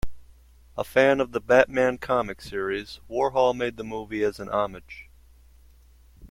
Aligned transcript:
A 0.75 0.83
fan 0.83 1.19
of 1.19 1.31
the 1.31 1.39
Batman 1.39 1.99
comic 1.99 2.41
series, 2.41 3.01
Warhol 3.07 3.55
made 3.55 3.77
the 3.77 3.83
movie 3.83 4.23
as 4.23 4.39
a 4.39 4.51
homage. 4.51 5.09